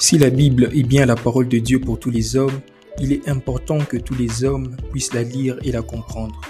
[0.00, 2.60] Si la Bible est bien la parole de Dieu pour tous les hommes,
[3.00, 6.40] il est important que tous les hommes puissent la lire et la comprendre.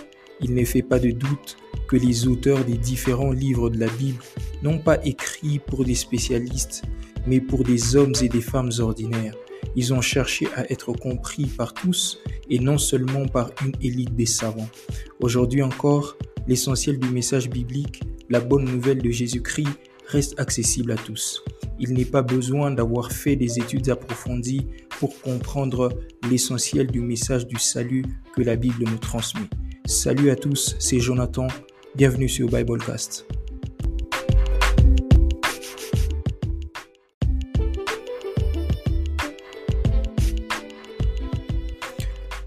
[0.42, 1.56] Il ne fait pas de doute
[1.88, 4.22] que les auteurs des différents livres de la Bible
[4.62, 6.82] n'ont pas écrit pour des spécialistes,
[7.26, 9.34] mais pour des hommes et des femmes ordinaires.
[9.76, 12.20] Ils ont cherché à être compris par tous
[12.50, 14.68] et non seulement par une élite des savants.
[15.20, 19.68] Aujourd'hui encore, l'essentiel du message biblique, la bonne nouvelle de Jésus-Christ,
[20.06, 21.42] reste accessible à tous.
[21.80, 24.66] Il n'est pas besoin d'avoir fait des études approfondies
[24.98, 25.90] pour comprendre
[26.28, 29.46] l'essentiel du message du salut que la Bible nous transmet.
[29.86, 31.46] Salut à tous, c'est Jonathan.
[31.94, 33.26] Bienvenue sur Biblecast.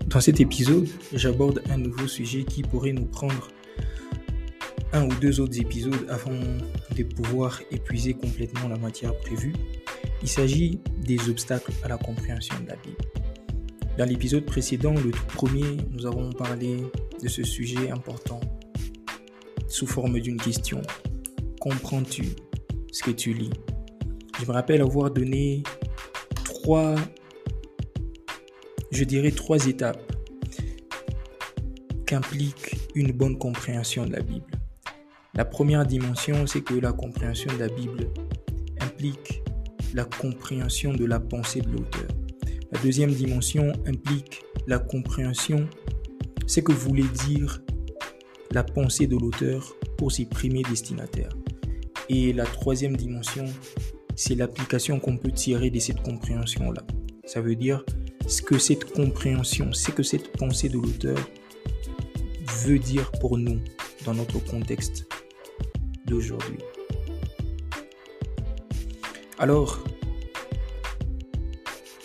[0.08, 3.48] Dans cet épisode, j'aborde un nouveau sujet qui pourrait nous prendre
[4.94, 6.40] un ou deux autres épisodes avant
[6.96, 9.54] de pouvoir épuiser complètement la matière prévue.
[10.22, 12.98] Il s'agit des obstacles à la compréhension de la Bible.
[13.98, 16.78] Dans l'épisode précédent, le tout premier, nous avons parlé
[17.22, 18.40] de ce sujet important
[19.68, 20.82] sous forme d'une question.
[21.60, 22.30] Comprends-tu
[22.92, 23.52] ce que tu lis?
[24.40, 25.64] Je me rappelle avoir donné
[26.46, 26.96] trois,
[28.92, 30.12] je dirais trois étapes
[32.06, 34.51] qu'implique une bonne compréhension de la Bible.
[35.34, 38.10] La première dimension, c'est que la compréhension de la Bible
[38.82, 39.42] implique
[39.94, 42.08] la compréhension de la pensée de l'auteur.
[42.74, 45.70] La deuxième dimension implique la compréhension,
[46.48, 47.62] c'est que voulait dire
[48.52, 51.32] la pensée de l'auteur pour ses premiers destinataires.
[52.10, 53.46] Et la troisième dimension,
[54.16, 56.84] c'est l'application qu'on peut tirer de cette compréhension-là.
[57.24, 57.86] Ça veut dire
[58.28, 61.18] ce que cette compréhension, c'est que cette pensée de l'auteur
[62.66, 63.62] veut dire pour nous
[64.04, 65.08] dans notre contexte
[69.40, 69.84] Alors,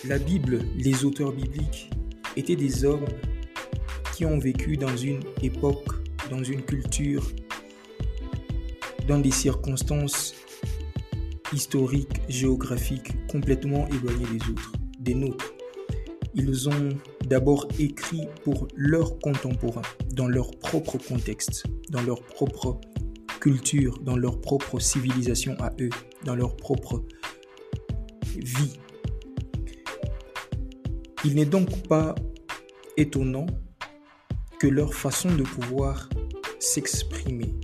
[0.04, 1.90] la Bible, les auteurs bibliques
[2.36, 3.06] étaient des hommes
[4.14, 5.88] qui ont vécu dans une époque,
[6.30, 7.30] dans une culture,
[9.08, 10.34] dans des circonstances
[11.52, 15.52] historiques, géographiques complètement éloignées des autres, des nôtres.
[16.34, 16.90] Ils ont
[17.24, 19.82] d'abord écrit pour leurs contemporains,
[20.12, 22.80] dans leur propre contexte, dans leur propre
[24.02, 25.90] dans leur propre civilisation à eux,
[26.24, 27.04] dans leur propre
[28.36, 28.78] vie.
[31.24, 32.14] Il n'est donc pas
[32.96, 33.46] étonnant
[34.58, 36.08] que leur façon de pouvoir
[36.58, 37.54] s'exprimer,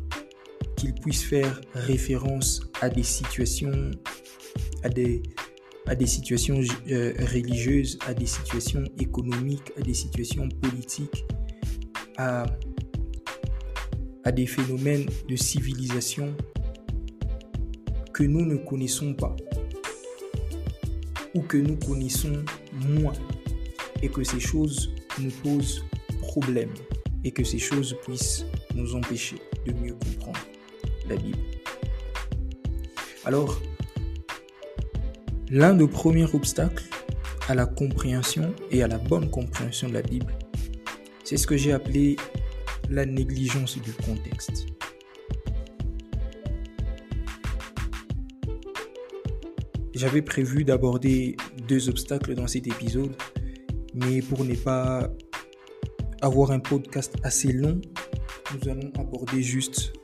[0.77, 3.91] qu'ils puissent faire référence à des situations,
[4.83, 5.23] à des,
[5.87, 6.61] à des situations
[6.91, 11.25] euh, religieuses, à des situations économiques, à des situations politiques,
[12.19, 12.47] à
[14.25, 16.35] à des phénomènes de civilisation
[18.13, 19.35] que nous ne connaissons pas
[21.35, 22.45] ou que nous connaissons
[22.89, 23.15] moins
[24.03, 25.85] et que ces choses nous posent
[26.21, 26.73] problème
[27.25, 28.45] et que ces choses puissent
[28.75, 30.41] nous empêcher de mieux comprendre
[31.09, 31.39] la Bible.
[33.25, 33.61] Alors,
[35.51, 36.85] l'un des premiers obstacles
[37.49, 40.33] à la compréhension et à la bonne compréhension de la Bible,
[41.25, 42.17] c'est ce que j'ai appelé
[42.93, 44.67] la négligence du contexte.
[49.95, 51.37] J'avais prévu d'aborder
[51.67, 53.15] deux obstacles dans cet épisode,
[53.95, 55.11] mais pour ne pas
[56.21, 57.81] avoir un podcast assez long,
[58.53, 59.95] nous allons aborder juste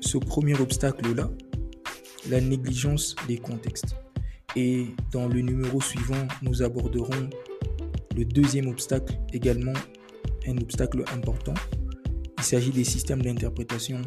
[0.00, 1.30] ce premier obstacle-là,
[2.30, 3.94] la négligence des contextes.
[4.56, 7.28] Et dans le numéro suivant, nous aborderons
[8.16, 9.72] le deuxième obstacle également
[10.46, 11.54] un obstacle important.
[12.38, 14.00] Il s'agit des systèmes d'interprétation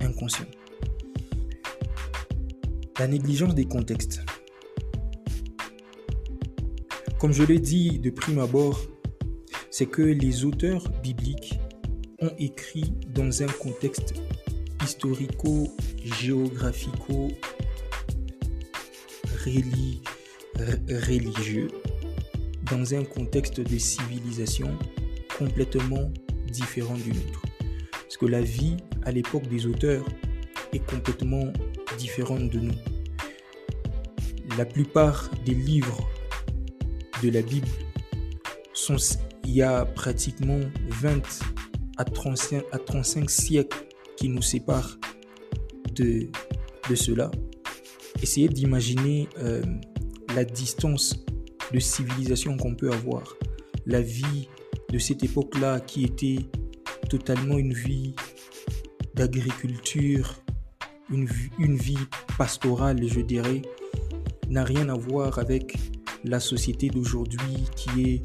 [0.00, 0.48] inconscients.
[2.98, 4.22] La négligence des contextes.
[7.18, 8.78] Comme je l'ai dit de prime abord,
[9.70, 11.58] c'est que les auteurs bibliques
[12.20, 14.12] ont écrit dans un contexte
[14.82, 17.30] historico-géographico
[21.08, 21.68] religieux,
[22.70, 24.76] dans un contexte de civilisation
[25.38, 26.10] complètement
[26.50, 27.42] différent du nôtre.
[27.90, 30.04] Parce que la vie à l'époque des auteurs
[30.72, 31.52] est complètement
[31.98, 32.74] différente de nous.
[34.56, 36.08] La plupart des livres
[37.22, 37.68] de la Bible
[38.72, 38.96] sont
[39.44, 41.22] il y a pratiquement 20
[41.98, 43.86] à 35, à 35 siècles
[44.16, 44.98] qui nous séparent
[45.94, 46.28] de,
[46.88, 47.30] de cela.
[48.22, 49.62] Essayez d'imaginer euh,
[50.34, 51.24] la distance
[51.72, 53.36] de civilisation qu'on peut avoir.
[53.86, 54.48] La vie
[54.96, 56.38] de cette époque-là qui était
[57.10, 58.14] totalement une vie
[59.14, 60.42] d'agriculture,
[61.10, 61.28] une,
[61.58, 61.98] une vie
[62.38, 63.60] pastorale, je dirais,
[64.48, 65.76] n'a rien à voir avec
[66.24, 68.22] la société d'aujourd'hui qui est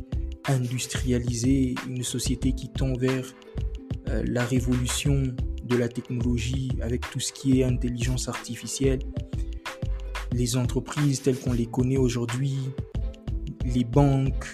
[0.49, 3.25] industrialisée, une société qui tend vers
[4.07, 5.23] euh, la révolution
[5.65, 8.99] de la technologie avec tout ce qui est intelligence artificielle.
[10.31, 12.55] Les entreprises telles qu'on les connaît aujourd'hui,
[13.65, 14.47] les banques,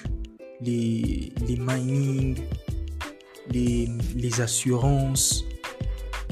[0.62, 2.38] les, les mining,
[3.50, 5.46] les, les assurances,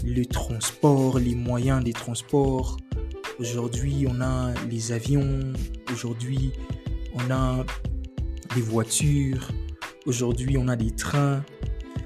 [0.03, 2.77] le transport, les moyens des transports.
[3.39, 5.53] Aujourd'hui, on a les avions.
[5.91, 6.51] Aujourd'hui,
[7.13, 7.65] on a
[8.55, 9.49] des voitures.
[10.05, 11.43] Aujourd'hui, on a des trains.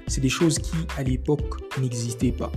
[0.06, 2.50] C'est des choses qui, à l'époque, n'existaient pas.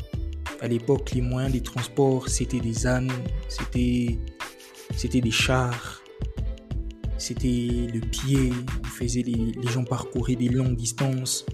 [0.62, 3.12] À l'époque, les moyens des transports, c'était des ânes,
[3.50, 4.18] c'était,
[4.95, 6.02] c'était des chars,
[7.24, 8.52] c'était le pied.
[8.81, 11.46] On faisait les, gens parcouraient des longues distances.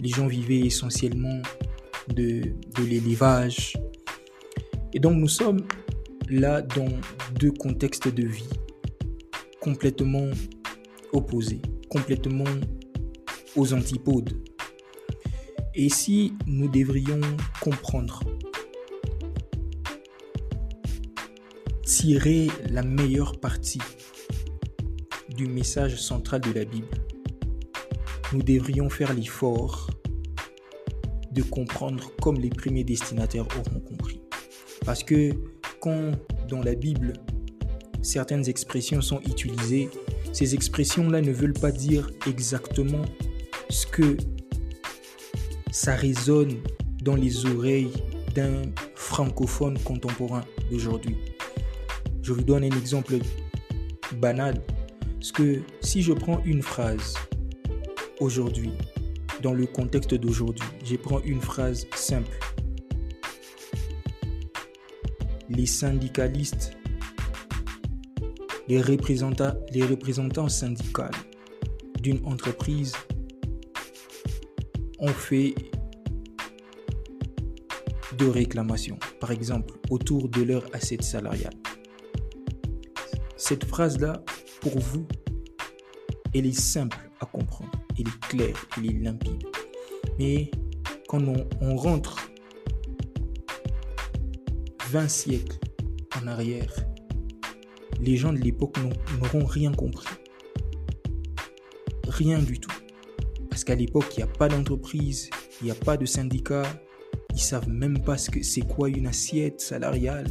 [0.00, 1.42] Les gens vivaient essentiellement
[2.08, 2.40] de,
[2.74, 3.74] de l'élevage.
[4.92, 5.64] Et donc, nous sommes
[6.28, 6.88] là dans
[7.38, 8.50] deux contextes de vie
[9.60, 10.28] complètement
[11.12, 12.52] opposés, complètement
[13.54, 14.36] aux antipodes.
[15.76, 17.20] Et si nous devrions
[17.60, 18.24] comprendre,
[21.84, 23.78] tirer la meilleure partie
[25.36, 26.88] du message central de la Bible,
[28.32, 29.90] nous devrions faire l'effort
[31.32, 34.20] de comprendre comme les premiers destinataires auront compris.
[34.84, 35.32] Parce que
[35.80, 36.12] quand
[36.48, 37.12] dans la Bible,
[38.02, 39.90] certaines expressions sont utilisées,
[40.32, 43.04] ces expressions-là ne veulent pas dire exactement
[43.68, 44.16] ce que
[45.70, 46.54] ça résonne
[47.02, 47.92] dans les oreilles
[48.34, 48.62] d'un
[48.94, 51.16] francophone contemporain d'aujourd'hui.
[52.22, 53.18] Je vous donne un exemple
[54.14, 54.60] banal.
[55.18, 57.14] Parce que si je prends une phrase
[58.20, 58.72] aujourd'hui,
[59.42, 62.38] dans le contexte d'aujourd'hui, je prends une phrase simple.
[65.48, 66.76] Les syndicalistes,
[68.68, 71.04] les représentants, les représentants syndicaux
[72.02, 72.92] d'une entreprise
[74.98, 75.54] ont fait
[78.18, 81.54] de réclamations, par exemple, autour de leur assiette salariale.
[83.36, 84.24] Cette phrase-là,
[84.70, 85.06] pour vous,
[86.34, 89.44] elle est simple à comprendre, elle est claire, elle est limpide.
[90.18, 90.50] Mais
[91.06, 91.22] quand
[91.60, 92.28] on, rentre
[94.90, 95.58] 20 siècles
[96.20, 96.72] en arrière,
[98.00, 98.76] les gens de l'époque
[99.20, 100.08] n'auront rien compris.
[102.08, 102.74] Rien du tout.
[103.48, 105.30] Parce qu'à l'époque, il n'y a pas d'entreprise,
[105.60, 106.64] il n'y a pas de syndicat,
[107.34, 110.26] ils savent même pas ce que c'est quoi une assiette salariale.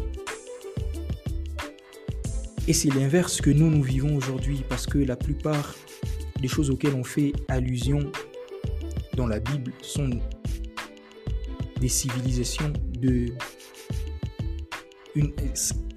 [2.67, 5.75] Et c'est l'inverse que nous, nous vivons aujourd'hui parce que la plupart
[6.41, 8.11] des choses auxquelles on fait allusion
[9.15, 10.09] dans la Bible sont
[11.79, 13.27] des civilisations de...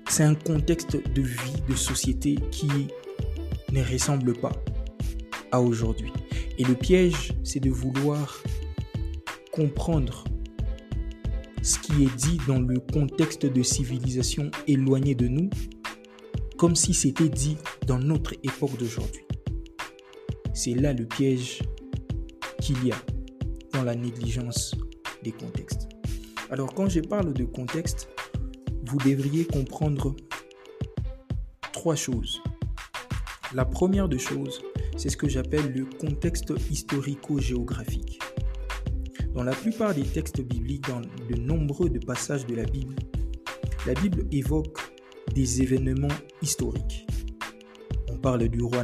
[0.09, 2.69] C'est un contexte de vie, de société qui
[3.73, 4.53] ne ressemble pas
[5.51, 6.13] à aujourd'hui.
[6.59, 8.43] Et le piège, c'est de vouloir
[9.53, 10.25] comprendre
[11.63, 15.51] ce qui est dit dans le contexte de civilisation éloignée de nous,
[16.59, 17.57] comme si c'était dit
[17.87, 19.23] dans notre époque d'aujourd'hui.
[20.53, 21.63] C'est là le piège
[22.61, 22.97] qu'il y a
[23.73, 24.75] dans la négligence
[25.23, 25.89] des contextes.
[26.51, 28.09] Alors quand je parle de contexte,
[28.87, 30.17] vous devriez comprendre
[31.73, 32.43] trois choses.
[33.55, 34.61] La première des choses,
[34.97, 38.19] c'est ce que j'appelle le contexte historico-géographique.
[39.33, 42.97] Dans la plupart des textes bibliques, dans de nombreux passages de la Bible,
[43.87, 44.79] la Bible évoque
[45.39, 47.07] des événements historiques.
[48.11, 48.83] On parle du roi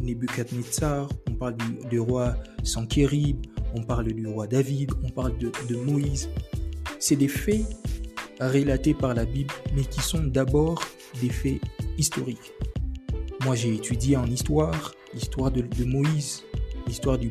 [0.00, 1.56] Nebuchadnezzar, on parle
[1.88, 3.36] du, roi Sankérib,
[3.72, 6.28] on parle du roi David, on parle de, de Moïse.
[6.98, 7.64] C'est des faits
[8.40, 10.82] relatés par la Bible, mais qui sont d'abord
[11.20, 11.60] des faits
[11.96, 12.52] historiques.
[13.44, 16.42] Moi, j'ai étudié en histoire l'histoire de, Moïse,
[16.88, 17.28] l'histoire de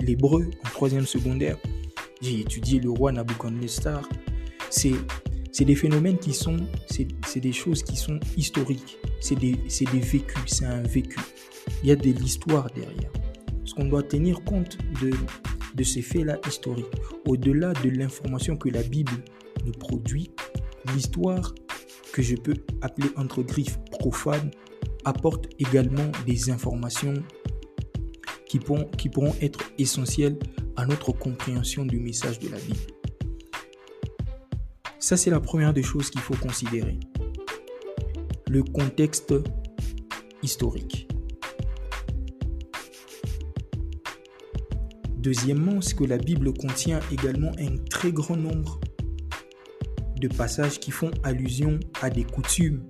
[0.00, 1.58] l'hébreu en troisième secondaire.
[2.22, 4.08] J'ai étudié le roi Nabucodonosor.
[4.70, 4.94] C'est
[5.52, 8.98] c'est des phénomènes qui sont, c'est des choses qui sont historiques.
[9.20, 11.18] C'est des, des vécus, c'est un vécu.
[11.82, 13.10] Il y a de l'histoire derrière.
[13.58, 15.10] Parce qu'on doit tenir compte de,
[15.74, 16.86] de ces faits-là historiques.
[17.26, 19.12] Au-delà de l'information que la Bible
[19.64, 20.30] nous produit,
[20.94, 21.54] l'histoire
[22.12, 24.50] que je peux appeler entre griffes profane
[25.04, 27.14] apporte également des informations
[28.46, 30.38] qui pourront, qui pourront être essentielles
[30.76, 32.99] à notre compréhension du message de la Bible.
[35.10, 37.00] Ça, c'est la première des choses qu'il faut considérer.
[38.48, 39.34] Le contexte
[40.40, 41.08] historique.
[45.16, 48.78] Deuxièmement, c'est que la Bible contient également un très grand nombre
[50.20, 52.84] de passages qui font allusion à des coutumes,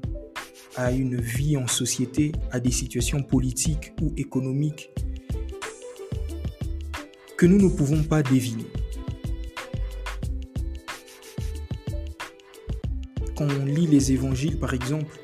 [0.77, 4.91] à une vie en société, à des situations politiques ou économiques
[7.39, 8.67] que nous ne pouvons pas deviner.
[13.41, 15.19] Quand on lit les évangiles, par exemple,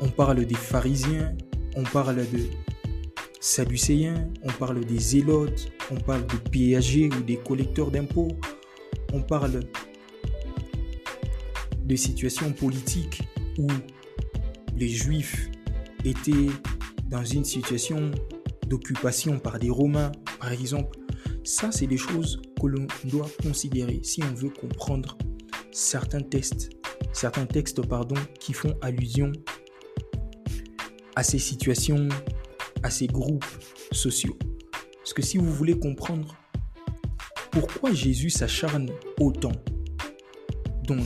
[0.00, 1.32] on parle des pharisiens,
[1.76, 2.40] on parle de
[3.38, 8.32] sadducéens, on parle des zélotes, on parle de péagers ou des collecteurs d'impôts,
[9.12, 9.60] on parle
[11.84, 13.22] de situations politiques
[13.56, 13.68] où
[14.76, 15.52] les juifs
[16.04, 16.50] étaient
[17.08, 18.10] dans une situation
[18.66, 20.98] d'occupation par des Romains, par exemple.
[21.44, 25.16] Ça, c'est des choses que l'on doit considérer si on veut comprendre
[25.72, 26.70] certains textes,
[27.12, 29.32] certains textes pardon, qui font allusion
[31.16, 32.08] à ces situations,
[32.82, 33.44] à ces groupes
[33.92, 34.36] sociaux.
[34.98, 36.36] Parce que si vous voulez comprendre
[37.50, 39.52] pourquoi Jésus s'acharne autant
[40.84, 41.04] dans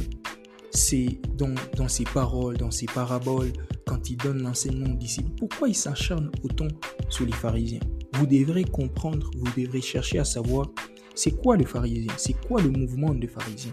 [0.71, 3.53] ses, dans, dans ses paroles, dans ses paraboles,
[3.87, 6.69] quand il donne l'enseignement aux disciples, pourquoi il s'acharne autant
[7.09, 7.81] sur les pharisiens?
[8.15, 10.71] Vous devrez comprendre, vous devrez chercher à savoir
[11.15, 13.73] c'est quoi le pharisien, c'est quoi le mouvement des pharisiens,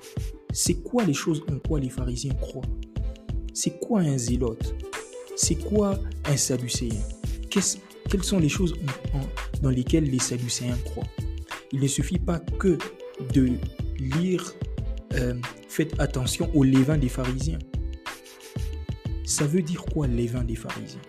[0.54, 2.66] c'est quoi les choses en quoi les pharisiens croient,
[3.54, 4.76] c'est quoi un zélote,
[5.36, 7.00] c'est quoi un sadducéen
[7.50, 8.74] Quelles sont les choses
[9.62, 11.08] dans lesquelles les sadducéens croient?
[11.72, 12.78] Il ne suffit pas que
[13.34, 13.52] de
[13.98, 14.54] lire
[15.14, 15.36] euh,
[15.68, 17.60] faites attention au levain des pharisiens.
[19.24, 21.02] Ça veut dire quoi levain des pharisiens?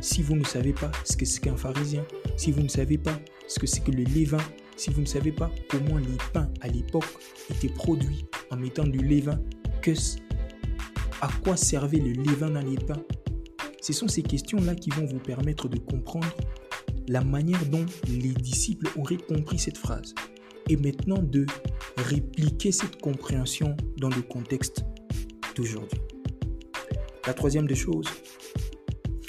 [0.00, 2.04] Si vous ne savez pas ce que c'est qu'un pharisien,
[2.36, 4.42] si vous ne savez pas ce que c'est que le levain,
[4.76, 7.06] si vous ne savez pas comment les pains à l'époque
[7.50, 9.40] étaient produits en mettant du levain,
[9.82, 9.92] que,
[11.20, 13.02] à quoi servait le levain dans les pains,
[13.80, 16.34] ce sont ces questions-là qui vont vous permettre de comprendre
[17.08, 20.14] la manière dont les disciples auraient compris cette phrase.
[20.70, 21.44] Et maintenant de
[21.96, 24.84] répliquer cette compréhension dans le contexte
[25.54, 26.00] d'aujourd'hui.
[27.26, 28.08] La troisième des choses,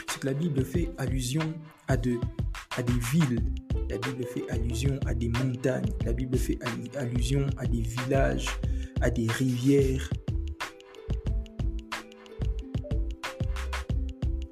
[0.08, 1.54] c'est que la Bible fait allusion
[1.88, 2.18] à, de,
[2.78, 3.44] à des villes,
[3.90, 6.58] la Bible fait allusion à des montagnes, la Bible fait
[6.96, 8.48] allusion à des villages,
[9.02, 10.10] à des rivières.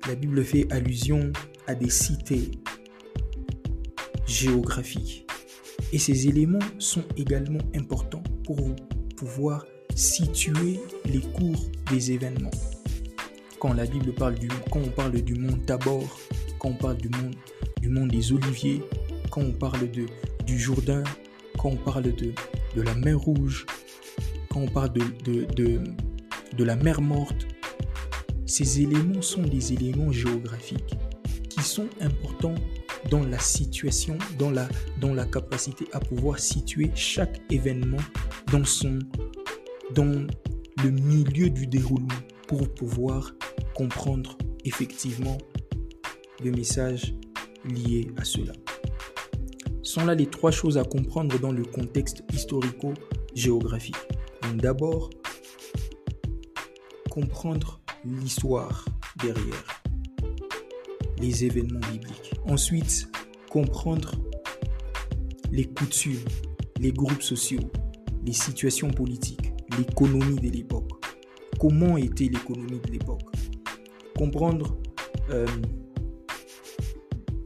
[0.07, 1.31] La Bible fait allusion
[1.67, 2.51] à des cités
[4.27, 5.25] géographiques.
[5.91, 8.57] Et ces éléments sont également importants pour
[9.15, 12.51] pouvoir situer les cours des événements.
[13.59, 16.19] Quand la Bible parle du, quand on parle du mont Tabor,
[16.59, 17.31] quand on parle du mont,
[17.81, 18.81] du des Oliviers,
[19.29, 20.05] quand on parle de,
[20.45, 21.03] du Jourdain,
[21.57, 22.33] quand on parle de,
[22.75, 23.65] de la mer Rouge,
[24.53, 25.81] quand on parle de, de, de,
[26.55, 27.47] de la mer Morte,
[28.45, 30.95] ces éléments sont des éléments géographiques
[31.49, 32.53] qui sont importants
[33.09, 34.69] dans la situation, dans la,
[35.01, 37.97] dans la capacité à pouvoir situer chaque événement
[38.51, 38.99] dans, son,
[39.95, 40.27] dans
[40.83, 42.07] le milieu du déroulement
[42.47, 43.33] pour pouvoir
[43.73, 45.37] comprendre effectivement
[46.43, 47.15] le message
[47.65, 48.53] lié à cela.
[49.81, 53.95] sont là les trois choses à comprendre dans le contexte historico-géographique.
[54.51, 55.09] D'abord,
[57.09, 58.85] comprendre l'histoire
[59.21, 59.81] derrière
[61.19, 62.33] les événements bibliques.
[62.45, 63.09] Ensuite,
[63.49, 64.15] comprendre
[65.51, 66.23] les coutumes,
[66.79, 67.71] les groupes sociaux,
[68.25, 70.89] les situations politiques, l'économie de l'époque.
[71.59, 73.21] Comment était l'économie de l'époque?
[74.17, 74.77] Comprendre
[75.29, 75.47] euh,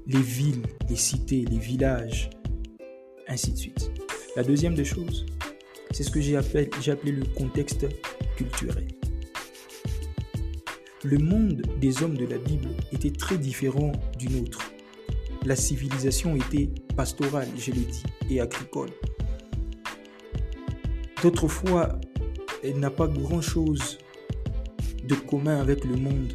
[0.08, 2.30] les villes, les cités, les villages,
[3.28, 3.92] ainsi de suite.
[4.36, 5.26] La deuxième des choses,
[5.92, 7.88] c'est ce que j'ai appelé, le contexte
[8.36, 8.88] culturel.
[11.04, 14.72] Le monde des hommes de la Bible était très différent du nôtre.
[15.46, 18.90] La civilisation était pastorale, je l'ai dit, et agricole.
[21.22, 22.00] D'autrefois,
[22.64, 23.98] elle n'a pas grand-chose
[25.04, 26.34] de commun avec le monde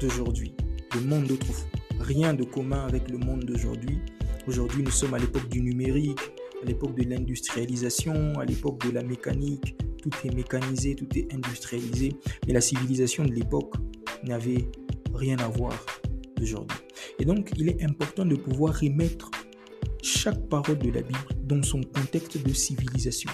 [0.00, 0.54] d'aujourd'hui.
[0.94, 1.68] Le monde d'autrefois.
[2.00, 3.98] Rien de commun avec le monde d'aujourd'hui.
[4.46, 6.20] Aujourd'hui, nous sommes à l'époque du numérique,
[6.64, 9.76] à l'époque de l'industrialisation, à l'époque de la mécanique.
[10.02, 12.14] Tout est mécanisé, tout est industrialisé.
[12.46, 13.74] Mais la civilisation de l'époque
[14.22, 14.68] n'avait
[15.12, 15.74] rien à voir
[16.36, 16.78] d'aujourd'hui.
[17.18, 19.30] Et donc, il est important de pouvoir remettre
[20.02, 23.30] chaque parole de la Bible dans son contexte de civilisation.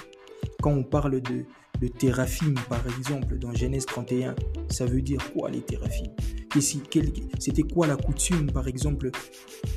[0.61, 1.45] Quand on parle de,
[1.81, 4.35] de théraphime, par exemple, dans Genèse 31,
[4.69, 6.13] ça veut dire quoi les théraphimes?
[6.59, 9.11] C'était quoi la coutume, par exemple,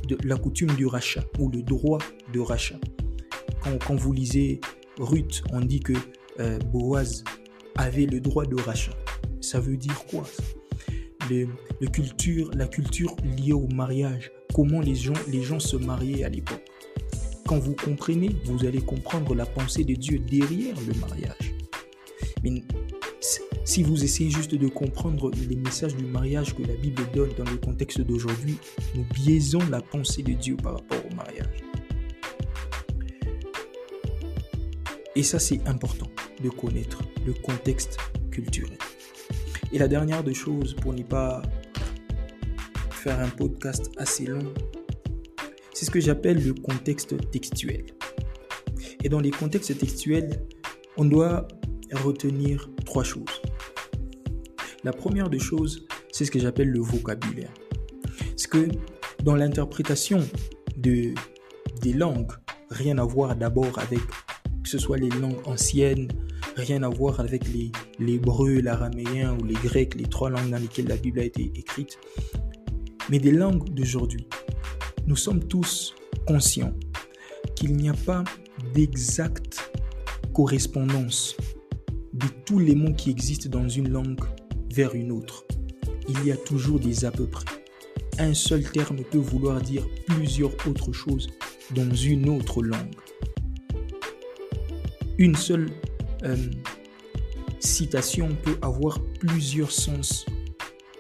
[0.08, 2.00] de la coutume du rachat ou le droit
[2.34, 2.80] de rachat?
[3.64, 4.62] Quand, vous lisez
[5.00, 5.94] Ruth, on dit que
[6.40, 7.24] euh, Boaz
[7.76, 8.94] avait le droit de rachat.
[9.42, 10.24] Ça veut dire quoi
[11.30, 11.48] le,
[11.88, 16.64] culture, la culture liée au mariage, comment les gens, les gens se mariaient à l'époque.
[17.48, 21.54] Quand vous comprenez, vous allez comprendre la pensée de Dieu derrière le mariage.
[22.44, 22.64] Mais
[23.64, 27.50] si vous essayez juste de comprendre les messages du mariage que la Bible donne dans
[27.50, 28.58] le contexte d'aujourd'hui,
[28.96, 31.64] nous biaisons la pensée de Dieu par rapport au mariage.
[35.16, 36.08] Et ça, c'est important
[36.44, 37.98] de connaître le contexte
[38.32, 38.78] culturel.
[39.72, 41.42] Et la dernière des choses, pour ne pas
[42.92, 44.54] faire un podcast assez long,
[45.74, 47.86] c'est ce que j'appelle le contexte textuel.
[49.04, 50.44] Et dans les contextes textuels,
[50.98, 51.48] on doit
[51.92, 53.42] retenir trois choses.
[54.84, 57.54] La première des choses, c'est ce que j'appelle le vocabulaire.
[58.36, 58.68] C'est que
[59.24, 60.20] dans l'interprétation
[60.78, 61.14] de,
[61.82, 62.32] des langues,
[62.70, 64.00] rien à voir d'abord avec
[64.64, 66.08] que ce soit les langues anciennes,
[66.56, 67.44] rien à voir avec
[68.00, 72.00] l'hébreu, l'araméen ou les grecs, les trois langues dans lesquelles la Bible a été écrite,
[73.10, 74.28] mais des langues d'aujourd'hui.
[75.06, 75.94] Nous sommes tous
[76.26, 76.74] conscients
[77.56, 78.24] qu'il n'y a pas
[78.74, 79.72] d'exacte
[80.34, 81.36] correspondance
[82.14, 84.20] de tous les mots qui existent dans une langue
[84.74, 85.46] vers une autre.
[86.08, 87.46] Il y a toujours des à peu près.
[88.20, 91.28] Un seul terme peut vouloir dire plusieurs autres choses
[91.76, 92.96] dans une autre langue.
[95.24, 95.70] Une seule
[96.24, 96.36] euh,
[97.62, 100.26] citation peut avoir plusieurs sens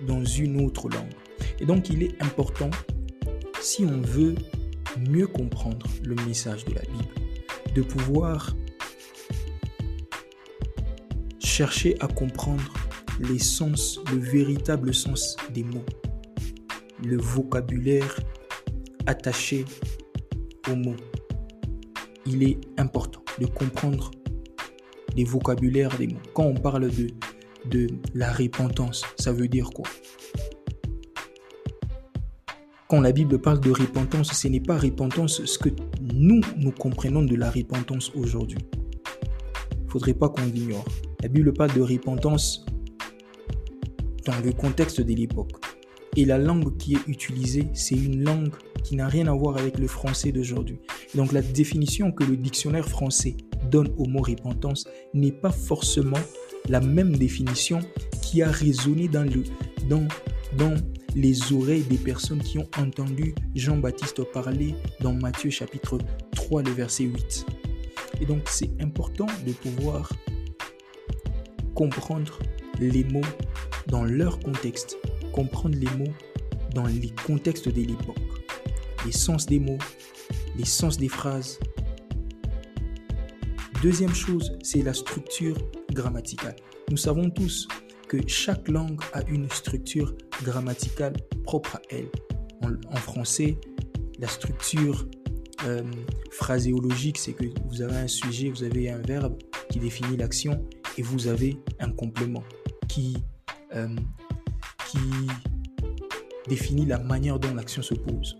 [0.07, 1.11] dans une autre langue.
[1.59, 2.69] Et donc il est important,
[3.59, 4.35] si on veut
[5.09, 7.13] mieux comprendre le message de la Bible,
[7.75, 8.55] de pouvoir
[11.39, 12.73] chercher à comprendre
[13.19, 15.85] les sens, le véritable sens des mots,
[17.03, 18.21] le vocabulaire
[19.05, 19.65] attaché
[20.71, 20.95] aux mots.
[22.25, 24.11] Il est important de comprendre
[25.15, 26.19] les vocabulaires des mots.
[26.33, 27.07] Quand on parle de,
[27.69, 29.85] de la repentance, ça veut dire quoi?
[32.87, 35.69] Quand la Bible parle de repentance, ce n'est pas repentance ce que
[36.01, 38.59] nous, nous comprenons de la repentance aujourd'hui.
[39.83, 40.85] Il faudrait pas qu'on l'ignore.
[41.21, 42.65] La Bible parle de repentance
[44.25, 45.51] dans le contexte de l'époque.
[46.15, 48.51] Et la langue qui est utilisée, c'est une langue
[48.83, 50.79] qui n'a rien à voir avec le français d'aujourd'hui.
[51.15, 53.35] Donc la définition que le dictionnaire français
[53.69, 56.19] donne au mot repentance n'est pas forcément
[56.69, 57.79] la même définition
[58.21, 59.25] qui a résonné dans,
[59.87, 60.75] dans
[61.15, 65.99] les oreilles des personnes qui ont entendu Jean-Baptiste parler dans Matthieu chapitre
[66.35, 67.45] 3, le verset 8.
[68.21, 70.11] Et donc c'est important de pouvoir
[71.75, 72.39] comprendre
[72.79, 73.21] les mots
[73.87, 74.97] dans leur contexte,
[75.31, 76.13] comprendre les mots
[76.73, 78.17] dans les contextes de l'époque,
[79.05, 79.77] les sens des mots,
[80.55, 81.59] les sens des phrases.
[83.81, 85.57] Deuxième chose, c'est la structure
[85.91, 86.55] grammaticale.
[86.89, 87.67] Nous savons tous
[88.07, 91.13] que chaque langue a une structure grammaticale
[91.43, 92.09] propre à elle.
[92.61, 93.57] En, français,
[94.19, 95.05] la structure
[95.65, 95.83] euh,
[96.31, 99.37] phraséologique, c'est que vous avez un sujet, vous avez un verbe
[99.69, 100.65] qui définit l'action
[100.97, 102.43] et vous avez un complément
[102.87, 103.17] qui,
[103.75, 103.93] euh,
[104.87, 104.99] qui
[106.47, 108.37] définit la manière dont l'action se pose.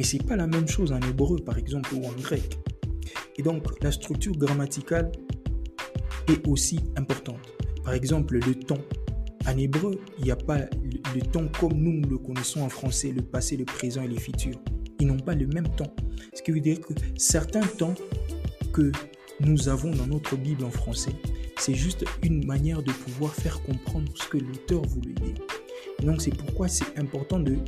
[0.00, 2.58] Mais ce n'est pas la même chose en hébreu, par exemple, ou en grec.
[3.36, 5.12] Et donc, la structure grammaticale
[6.26, 7.52] est aussi importante.
[7.84, 8.82] Par exemple, le temps.
[9.46, 10.60] En hébreu, il n'y a pas
[11.14, 14.54] le, temps comme nous le connaissons en français, le passé, le présent et le futur.
[15.00, 15.94] Ils n'ont pas le même temps.
[16.32, 17.94] Ce qui veut dire que certains temps
[18.72, 18.92] que
[19.40, 21.12] nous avons dans notre Bible en français,
[21.58, 25.34] c'est juste une manière de pouvoir faire comprendre ce que l'auteur voulait dire.
[26.02, 27.58] Donc c'est pourquoi c'est important de,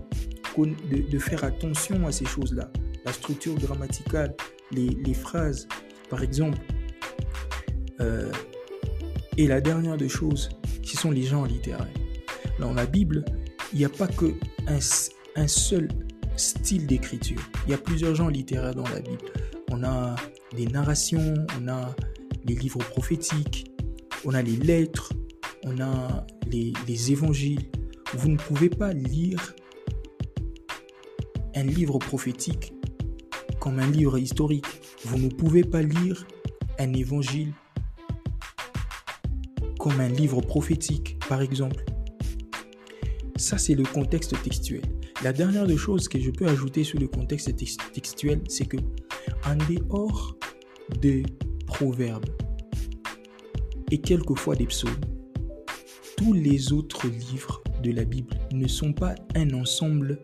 [0.58, 2.70] de, faire attention à ces choses-là.
[3.04, 4.34] La structure grammaticale,
[4.70, 5.66] les, phrases,
[6.08, 6.58] par exemple.
[8.00, 8.30] Euh,
[9.36, 10.50] et la dernière des choses,
[10.82, 11.88] ce sont les genres littéraires.
[12.58, 13.24] Dans la Bible,
[13.72, 14.34] il n'y a pas que
[14.66, 15.88] un, seul
[16.36, 17.40] style d'écriture.
[17.66, 19.24] Il y a plusieurs genres littéraires dans la Bible.
[19.70, 20.16] On a
[20.54, 21.94] des narrations, on a
[22.44, 23.70] les livres prophétiques,
[24.24, 25.12] on a les lettres,
[25.64, 27.70] on a les, évangiles.
[28.14, 29.54] Vous ne pouvez pas lire
[31.54, 32.72] un livre prophétique
[33.60, 34.66] comme un livre historique.
[35.04, 36.26] Vous ne pouvez pas lire
[36.78, 37.52] un évangile
[39.78, 41.84] comme un livre prophétique, par exemple.
[43.36, 44.82] Ça, c'est le contexte textuel.
[45.22, 47.54] La dernière des choses que je peux ajouter sur le contexte
[47.92, 48.76] textuel, c'est que
[49.44, 50.36] en dehors
[51.00, 51.24] des
[51.66, 52.28] proverbes,
[53.92, 54.90] et quelquefois des psaumes.
[56.16, 60.18] Tous les autres livres de la Bible ne sont pas un ensemble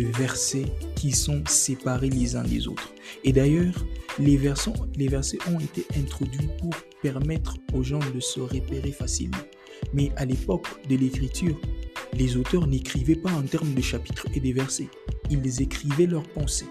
[0.00, 2.92] versets qui sont séparés les uns des autres.
[3.24, 3.74] Et d'ailleurs,
[4.18, 4.38] les,
[4.96, 9.38] les versets ont été introduits pour permettre aux gens de se repérer facilement.
[9.92, 11.58] Mais à l'époque de l'écriture,
[12.14, 14.88] les auteurs n'écrivaient pas en termes de chapitres et de versets.
[15.30, 16.66] Ils écrivaient leurs pensées.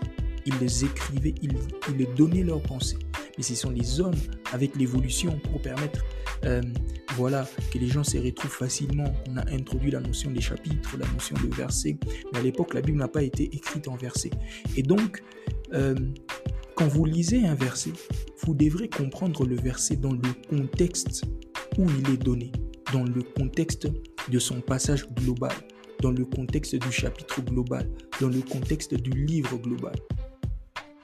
[0.46, 1.54] Ils les écrivaient, ils,
[1.98, 2.98] ils donnaient leurs pensées.
[3.42, 4.14] Et ce sont les hommes
[4.54, 6.06] avec l'évolution pour permettre
[6.46, 6.62] euh,
[7.16, 9.12] voilà, que les gens se retrouvent facilement.
[9.28, 11.98] On a introduit la notion des chapitres, la notion de versets,
[12.32, 14.30] mais à l'époque, la Bible n'a pas été écrite en versets.
[14.78, 15.24] Et donc,
[15.74, 15.96] euh,
[16.76, 17.94] quand vous lisez un verset,
[18.46, 21.24] vous devrez comprendre le verset dans le contexte
[21.80, 22.52] où il est donné,
[22.94, 23.88] dans le contexte
[24.30, 25.54] de son passage global,
[26.00, 29.96] dans le contexte du chapitre global, dans le contexte du livre global.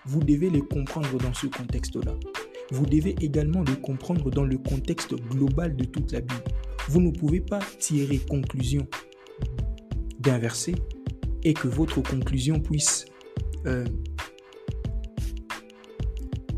[0.07, 2.15] Vous devez le comprendre dans ce contexte-là.
[2.71, 6.43] Vous devez également le comprendre dans le contexte global de toute la Bible.
[6.89, 8.87] Vous ne pouvez pas tirer conclusion
[10.19, 10.75] d'un verset
[11.43, 13.05] et que votre conclusion puisse
[13.65, 13.85] euh,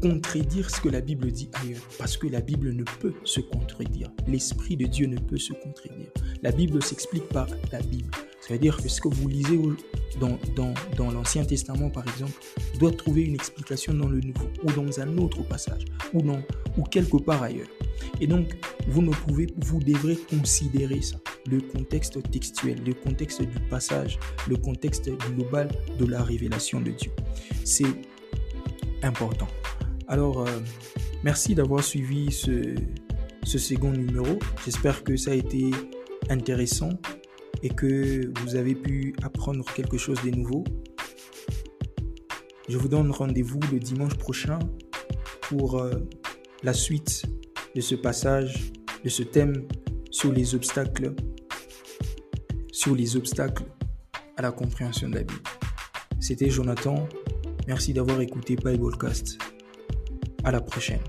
[0.01, 4.11] contredire ce que la Bible dit ailleurs, parce que la Bible ne peut se contredire.
[4.27, 6.09] L'Esprit de Dieu ne peut se contredire.
[6.41, 8.11] La Bible s'explique par la Bible.
[8.49, 9.59] C'est-à-dire que ce que vous lisez
[10.19, 12.31] dans, dans, dans l'Ancien Testament, par exemple,
[12.79, 15.85] doit trouver une explication dans le Nouveau, ou dans un autre passage,
[16.15, 16.41] ou, dans,
[16.75, 17.67] ou quelque part ailleurs?
[18.19, 18.47] Et donc,
[18.87, 24.55] vous ne pouvez, vous devrez considérer ça, le contexte textuel, le contexte du passage, le
[24.57, 27.11] contexte global de la révélation de Dieu.
[27.63, 28.01] C'est
[29.03, 29.47] important.
[30.07, 30.59] Alors, euh,
[31.23, 32.73] merci d'avoir suivi ce,
[33.43, 34.39] ce second numéro.
[34.65, 35.69] J'espère que ça a été
[36.31, 36.89] intéressant
[37.63, 40.63] et que vous avez pu apprendre quelque chose de nouveau.
[42.67, 44.59] Je vous donne rendez-vous le dimanche prochain
[45.41, 45.95] pour euh,
[46.63, 47.23] la suite
[47.75, 48.71] de ce passage,
[49.03, 49.67] de ce thème
[50.11, 51.15] sur les obstacles,
[52.71, 53.63] sur les obstacles
[54.37, 55.41] à la compréhension de la Bible.
[56.19, 57.07] C'était Jonathan.
[57.67, 59.37] Merci d'avoir écouté Biblecast.
[60.43, 61.01] À la prochaine.